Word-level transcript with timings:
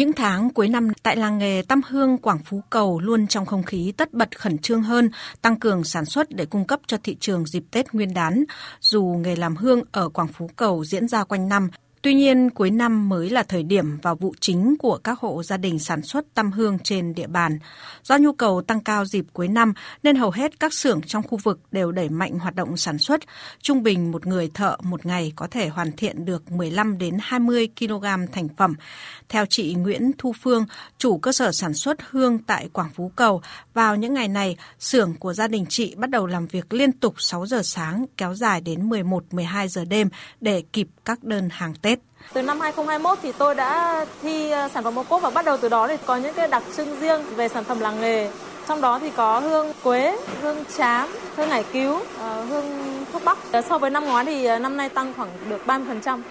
Những 0.00 0.12
tháng 0.12 0.50
cuối 0.50 0.68
năm 0.68 0.88
tại 1.02 1.16
làng 1.16 1.38
nghề 1.38 1.62
Tam 1.68 1.80
Hương 1.88 2.18
Quảng 2.18 2.38
Phú 2.44 2.62
Cầu 2.70 3.00
luôn 3.00 3.26
trong 3.26 3.46
không 3.46 3.62
khí 3.62 3.92
tất 3.96 4.14
bật 4.14 4.38
khẩn 4.38 4.58
trương 4.58 4.82
hơn, 4.82 5.10
tăng 5.42 5.58
cường 5.58 5.84
sản 5.84 6.04
xuất 6.04 6.30
để 6.30 6.46
cung 6.46 6.66
cấp 6.66 6.80
cho 6.86 6.96
thị 7.04 7.16
trường 7.20 7.46
dịp 7.46 7.64
Tết 7.70 7.94
Nguyên 7.94 8.14
đán. 8.14 8.44
Dù 8.80 9.04
nghề 9.04 9.36
làm 9.36 9.56
hương 9.56 9.82
ở 9.92 10.08
Quảng 10.08 10.28
Phú 10.28 10.50
Cầu 10.56 10.84
diễn 10.84 11.08
ra 11.08 11.24
quanh 11.24 11.48
năm, 11.48 11.68
Tuy 12.02 12.14
nhiên, 12.14 12.50
cuối 12.50 12.70
năm 12.70 13.08
mới 13.08 13.30
là 13.30 13.42
thời 13.42 13.62
điểm 13.62 13.98
vào 14.02 14.14
vụ 14.14 14.34
chính 14.40 14.76
của 14.78 14.98
các 15.04 15.18
hộ 15.18 15.42
gia 15.42 15.56
đình 15.56 15.78
sản 15.78 16.02
xuất 16.02 16.34
tăm 16.34 16.52
hương 16.52 16.78
trên 16.78 17.14
địa 17.14 17.26
bàn. 17.26 17.58
Do 18.02 18.16
nhu 18.18 18.32
cầu 18.32 18.62
tăng 18.62 18.80
cao 18.80 19.04
dịp 19.04 19.24
cuối 19.32 19.48
năm 19.48 19.72
nên 20.02 20.16
hầu 20.16 20.30
hết 20.30 20.60
các 20.60 20.74
xưởng 20.74 21.00
trong 21.02 21.22
khu 21.22 21.38
vực 21.42 21.60
đều 21.72 21.92
đẩy 21.92 22.08
mạnh 22.08 22.38
hoạt 22.38 22.54
động 22.54 22.76
sản 22.76 22.98
xuất. 22.98 23.20
Trung 23.62 23.82
bình 23.82 24.12
một 24.12 24.26
người 24.26 24.50
thợ 24.54 24.76
một 24.82 25.06
ngày 25.06 25.32
có 25.36 25.46
thể 25.50 25.68
hoàn 25.68 25.92
thiện 25.92 26.24
được 26.24 26.50
15 26.50 26.98
đến 26.98 27.16
20 27.20 27.68
kg 27.78 28.04
thành 28.32 28.48
phẩm. 28.56 28.74
Theo 29.28 29.46
chị 29.46 29.74
Nguyễn 29.74 30.10
Thu 30.18 30.32
Phương, 30.42 30.66
chủ 30.98 31.18
cơ 31.18 31.32
sở 31.32 31.52
sản 31.52 31.74
xuất 31.74 31.98
hương 32.10 32.38
tại 32.38 32.68
Quảng 32.72 32.90
Phú 32.94 33.12
Cầu, 33.16 33.42
vào 33.74 33.96
những 33.96 34.14
ngày 34.14 34.28
này, 34.28 34.56
xưởng 34.78 35.14
của 35.18 35.32
gia 35.32 35.48
đình 35.48 35.66
chị 35.68 35.94
bắt 35.94 36.10
đầu 36.10 36.26
làm 36.26 36.46
việc 36.46 36.72
liên 36.72 36.92
tục 36.92 37.14
6 37.18 37.46
giờ 37.46 37.62
sáng 37.62 38.04
kéo 38.16 38.34
dài 38.34 38.60
đến 38.60 38.88
11-12 38.88 39.68
giờ 39.68 39.84
đêm 39.84 40.08
để 40.40 40.62
kịp 40.72 40.88
các 41.04 41.24
đơn 41.24 41.48
hàng 41.52 41.74
Tết. 41.82 41.89
Từ 42.32 42.42
năm 42.42 42.60
2021 42.60 43.18
thì 43.22 43.32
tôi 43.32 43.54
đã 43.54 44.04
thi 44.22 44.50
ờ, 44.50 44.68
sản 44.68 44.84
phẩm 44.84 44.98
ô 44.98 45.02
cốp 45.02 45.22
và 45.22 45.30
bắt 45.30 45.44
đầu 45.44 45.56
từ 45.56 45.68
đó 45.68 45.88
thì 45.88 45.96
có 46.06 46.16
những 46.16 46.34
cái 46.34 46.48
đặc 46.48 46.62
trưng 46.76 47.00
riêng 47.00 47.20
về 47.36 47.48
sản 47.48 47.64
phẩm 47.64 47.80
làng 47.80 48.00
nghề. 48.00 48.30
Trong 48.68 48.80
đó 48.80 48.98
thì 48.98 49.10
có 49.16 49.40
hương 49.40 49.72
quế, 49.82 50.18
hương 50.42 50.64
chám, 50.76 51.08
hương 51.36 51.48
ngải 51.48 51.64
cứu, 51.72 51.98
ờ, 52.18 52.44
hương 52.44 52.64
thuốc 53.12 53.24
bắc. 53.24 53.38
Ờ, 53.52 53.62
so 53.62 53.78
với 53.78 53.90
năm 53.90 54.04
ngoái 54.04 54.24
thì 54.24 54.58
năm 54.58 54.76
nay 54.76 54.88
tăng 54.88 55.14
khoảng 55.16 55.30
được 55.48 55.66
30%. 55.66 56.22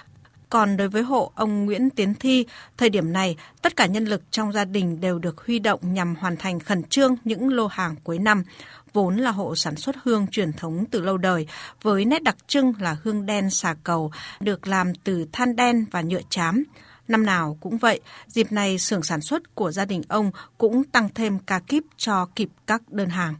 Còn 0.50 0.76
đối 0.76 0.88
với 0.88 1.02
hộ 1.02 1.32
ông 1.34 1.64
Nguyễn 1.64 1.90
Tiến 1.90 2.14
Thi, 2.14 2.46
thời 2.76 2.90
điểm 2.90 3.12
này, 3.12 3.36
tất 3.62 3.76
cả 3.76 3.86
nhân 3.86 4.04
lực 4.04 4.22
trong 4.30 4.52
gia 4.52 4.64
đình 4.64 5.00
đều 5.00 5.18
được 5.18 5.46
huy 5.46 5.58
động 5.58 5.80
nhằm 5.82 6.14
hoàn 6.16 6.36
thành 6.36 6.60
khẩn 6.60 6.82
trương 6.82 7.16
những 7.24 7.48
lô 7.48 7.66
hàng 7.66 7.94
cuối 8.04 8.18
năm 8.18 8.44
vốn 8.92 9.16
là 9.16 9.30
hộ 9.30 9.56
sản 9.56 9.76
xuất 9.76 9.96
hương 10.02 10.26
truyền 10.26 10.52
thống 10.52 10.84
từ 10.90 11.00
lâu 11.00 11.16
đời, 11.16 11.46
với 11.82 12.04
nét 12.04 12.22
đặc 12.22 12.36
trưng 12.46 12.72
là 12.80 12.96
hương 13.02 13.26
đen 13.26 13.50
xà 13.50 13.74
cầu, 13.84 14.10
được 14.40 14.66
làm 14.66 14.94
từ 14.94 15.26
than 15.32 15.56
đen 15.56 15.84
và 15.90 16.00
nhựa 16.02 16.20
chám. 16.30 16.64
Năm 17.08 17.26
nào 17.26 17.58
cũng 17.60 17.78
vậy, 17.78 18.00
dịp 18.26 18.52
này 18.52 18.78
xưởng 18.78 19.02
sản 19.02 19.20
xuất 19.20 19.54
của 19.54 19.72
gia 19.72 19.84
đình 19.84 20.02
ông 20.08 20.30
cũng 20.58 20.84
tăng 20.84 21.08
thêm 21.14 21.38
ca 21.38 21.58
kíp 21.58 21.84
cho 21.96 22.28
kịp 22.34 22.48
các 22.66 22.82
đơn 22.88 23.08
hàng. 23.08 23.34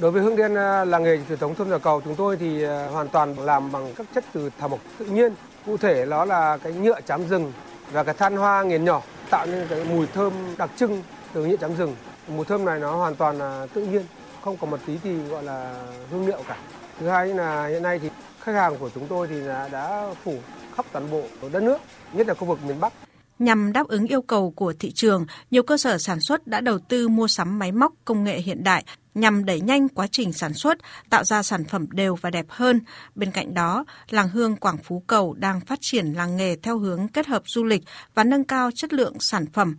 Đối 0.00 0.10
với 0.10 0.22
hương 0.22 0.36
đen 0.36 0.54
là 0.54 0.84
làng 0.84 1.02
nghề 1.02 1.18
truyền 1.28 1.38
thống 1.38 1.54
thôn 1.54 1.68
nhà 1.68 1.78
cầu 1.78 2.00
chúng 2.04 2.14
tôi 2.14 2.36
thì 2.36 2.64
à, 2.64 2.86
hoàn 2.86 3.08
toàn 3.08 3.38
làm 3.38 3.72
bằng 3.72 3.94
các 3.96 4.06
chất 4.14 4.24
từ 4.32 4.50
thảo 4.58 4.68
mộc 4.68 4.80
tự 4.98 5.04
nhiên. 5.04 5.32
Cụ 5.66 5.76
thể 5.76 6.06
đó 6.06 6.24
là 6.24 6.56
cái 6.56 6.72
nhựa 6.72 7.00
chám 7.00 7.28
rừng 7.28 7.52
và 7.92 8.04
cái 8.04 8.14
than 8.14 8.36
hoa 8.36 8.62
nghiền 8.62 8.84
nhỏ 8.84 9.02
tạo 9.30 9.46
nên 9.46 9.66
cái 9.68 9.84
mùi 9.84 10.06
thơm 10.06 10.32
đặc 10.58 10.70
trưng 10.76 11.02
từ 11.32 11.46
nhựa 11.46 11.56
chám 11.56 11.76
rừng. 11.76 11.96
Mùi 12.28 12.44
thơm 12.44 12.64
này 12.64 12.78
nó 12.78 12.96
hoàn 12.96 13.14
toàn 13.14 13.38
là 13.38 13.66
tự 13.74 13.86
nhiên 13.86 14.02
không 14.44 14.56
có 14.56 14.66
một 14.66 14.78
tí 14.86 14.98
gì 15.04 15.22
gọi 15.30 15.42
là 15.42 15.74
hương 16.10 16.26
liệu 16.26 16.38
cả. 16.48 16.56
Thứ 17.00 17.08
hai 17.08 17.26
là 17.26 17.66
hiện 17.66 17.82
nay 17.82 17.98
thì 17.98 18.10
khách 18.40 18.52
hàng 18.54 18.76
của 18.78 18.90
chúng 18.94 19.06
tôi 19.06 19.26
thì 19.26 19.40
đã 19.72 20.06
phủ 20.24 20.34
khắp 20.76 20.86
toàn 20.92 21.10
bộ 21.10 21.22
đất 21.52 21.62
nước, 21.62 21.78
nhất 22.12 22.26
là 22.26 22.34
khu 22.34 22.44
vực 22.44 22.58
miền 22.66 22.80
Bắc. 22.80 22.92
Nhằm 23.40 23.72
đáp 23.72 23.88
ứng 23.88 24.06
yêu 24.06 24.22
cầu 24.22 24.50
của 24.50 24.72
thị 24.78 24.92
trường, 24.92 25.26
nhiều 25.50 25.62
cơ 25.62 25.76
sở 25.76 25.98
sản 25.98 26.20
xuất 26.20 26.46
đã 26.46 26.60
đầu 26.60 26.78
tư 26.78 27.08
mua 27.08 27.28
sắm 27.28 27.58
máy 27.58 27.72
móc 27.72 27.92
công 28.04 28.24
nghệ 28.24 28.40
hiện 28.40 28.64
đại 28.64 28.84
nhằm 29.14 29.44
đẩy 29.44 29.60
nhanh 29.60 29.88
quá 29.88 30.06
trình 30.10 30.32
sản 30.32 30.54
xuất, 30.54 30.78
tạo 31.10 31.24
ra 31.24 31.42
sản 31.42 31.64
phẩm 31.64 31.86
đều 31.90 32.14
và 32.14 32.30
đẹp 32.30 32.46
hơn. 32.48 32.80
Bên 33.14 33.30
cạnh 33.30 33.54
đó, 33.54 33.84
làng 34.10 34.28
hương 34.28 34.56
Quảng 34.56 34.76
Phú 34.84 35.02
Cầu 35.06 35.34
đang 35.38 35.60
phát 35.60 35.78
triển 35.80 36.06
làng 36.12 36.36
nghề 36.36 36.56
theo 36.56 36.78
hướng 36.78 37.08
kết 37.08 37.26
hợp 37.26 37.42
du 37.46 37.64
lịch 37.64 37.82
và 38.14 38.24
nâng 38.24 38.44
cao 38.44 38.70
chất 38.74 38.92
lượng 38.92 39.20
sản 39.20 39.46
phẩm. 39.52 39.76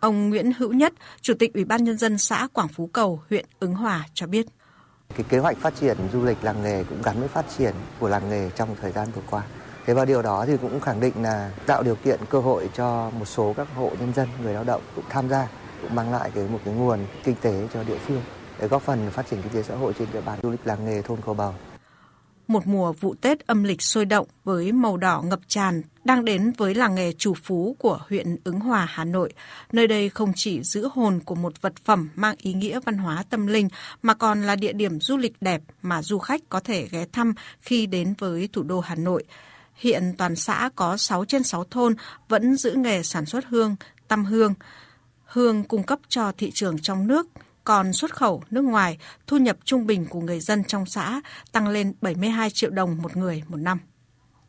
Ông 0.00 0.30
Nguyễn 0.30 0.52
Hữu 0.58 0.72
Nhất, 0.72 0.92
Chủ 1.20 1.34
tịch 1.38 1.54
Ủy 1.54 1.64
ban 1.64 1.84
Nhân 1.84 1.98
dân 1.98 2.18
xã 2.18 2.48
Quảng 2.52 2.68
Phú 2.68 2.86
Cầu, 2.86 3.22
huyện 3.30 3.46
Ứng 3.60 3.74
Hòa 3.74 4.06
cho 4.14 4.26
biết. 4.26 4.46
Cái 5.14 5.24
kế 5.28 5.38
hoạch 5.38 5.58
phát 5.58 5.74
triển 5.80 5.96
du 6.12 6.24
lịch 6.24 6.38
làng 6.42 6.62
nghề 6.62 6.84
cũng 6.84 7.02
gắn 7.02 7.20
với 7.20 7.28
phát 7.28 7.44
triển 7.58 7.74
của 7.98 8.08
làng 8.08 8.30
nghề 8.30 8.50
trong 8.56 8.76
thời 8.80 8.92
gian 8.92 9.08
vừa 9.14 9.22
qua. 9.30 9.42
Thế 9.86 9.94
và 9.94 10.04
điều 10.04 10.22
đó 10.22 10.44
thì 10.46 10.56
cũng 10.56 10.80
khẳng 10.80 11.00
định 11.00 11.22
là 11.22 11.50
tạo 11.66 11.82
điều 11.82 11.94
kiện 11.94 12.20
cơ 12.30 12.40
hội 12.40 12.68
cho 12.74 13.10
một 13.10 13.24
số 13.24 13.54
các 13.56 13.68
hộ 13.74 13.90
nhân 14.00 14.12
dân, 14.14 14.28
người 14.42 14.54
lao 14.54 14.64
động 14.64 14.82
cũng 14.94 15.04
tham 15.08 15.28
gia, 15.28 15.48
cũng 15.82 15.94
mang 15.94 16.12
lại 16.12 16.30
cái 16.34 16.44
một 16.48 16.58
cái 16.64 16.74
nguồn 16.74 17.06
kinh 17.24 17.34
tế 17.42 17.68
cho 17.74 17.84
địa 17.84 17.98
phương 17.98 18.22
để 18.60 18.68
góp 18.68 18.82
phần 18.82 19.10
phát 19.10 19.26
triển 19.30 19.42
kinh 19.42 19.52
tế 19.52 19.62
xã 19.62 19.74
hội 19.74 19.92
trên 19.98 20.08
địa 20.12 20.20
bàn 20.20 20.38
du 20.42 20.50
lịch 20.50 20.66
làng 20.66 20.84
nghề 20.84 21.02
thôn 21.02 21.18
Cầu 21.26 21.34
bầu 21.34 21.54
một 22.48 22.66
mùa 22.66 22.92
vụ 22.92 23.14
Tết 23.20 23.46
âm 23.46 23.64
lịch 23.64 23.82
sôi 23.82 24.04
động 24.04 24.26
với 24.44 24.72
màu 24.72 24.96
đỏ 24.96 25.22
ngập 25.22 25.40
tràn 25.48 25.82
đang 26.04 26.24
đến 26.24 26.52
với 26.56 26.74
làng 26.74 26.94
nghề 26.94 27.12
chủ 27.12 27.34
phú 27.34 27.76
của 27.78 28.00
huyện 28.08 28.36
Ứng 28.44 28.60
Hòa, 28.60 28.86
Hà 28.90 29.04
Nội. 29.04 29.32
Nơi 29.72 29.86
đây 29.86 30.08
không 30.08 30.32
chỉ 30.36 30.62
giữ 30.62 30.88
hồn 30.92 31.20
của 31.24 31.34
một 31.34 31.62
vật 31.62 31.72
phẩm 31.84 32.08
mang 32.14 32.34
ý 32.38 32.52
nghĩa 32.52 32.80
văn 32.80 32.98
hóa 32.98 33.24
tâm 33.30 33.46
linh 33.46 33.68
mà 34.02 34.14
còn 34.14 34.42
là 34.42 34.56
địa 34.56 34.72
điểm 34.72 35.00
du 35.00 35.16
lịch 35.16 35.34
đẹp 35.40 35.62
mà 35.82 36.02
du 36.02 36.18
khách 36.18 36.40
có 36.48 36.60
thể 36.60 36.88
ghé 36.90 37.06
thăm 37.12 37.34
khi 37.60 37.86
đến 37.86 38.14
với 38.18 38.48
thủ 38.52 38.62
đô 38.62 38.80
Hà 38.80 38.94
Nội. 38.94 39.24
Hiện 39.76 40.14
toàn 40.18 40.36
xã 40.36 40.70
có 40.76 40.96
6 40.96 41.24
trên 41.24 41.42
6 41.42 41.64
thôn 41.64 41.94
vẫn 42.28 42.56
giữ 42.56 42.74
nghề 42.74 43.02
sản 43.02 43.26
xuất 43.26 43.44
hương, 43.46 43.76
tăm 44.08 44.24
hương. 44.24 44.54
Hương 45.24 45.64
cung 45.64 45.82
cấp 45.82 45.98
cho 46.08 46.32
thị 46.38 46.50
trường 46.54 46.78
trong 46.78 47.06
nước– 47.06 47.26
còn 47.66 47.92
xuất 47.92 48.14
khẩu 48.16 48.42
nước 48.50 48.64
ngoài, 48.64 48.98
thu 49.26 49.36
nhập 49.36 49.56
trung 49.64 49.86
bình 49.86 50.06
của 50.10 50.20
người 50.20 50.40
dân 50.40 50.64
trong 50.64 50.86
xã 50.86 51.20
tăng 51.52 51.68
lên 51.68 51.92
72 52.00 52.50
triệu 52.50 52.70
đồng 52.70 53.02
một 53.02 53.16
người 53.16 53.42
một 53.48 53.56
năm. 53.56 53.78